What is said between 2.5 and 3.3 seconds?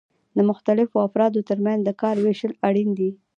اړین دي.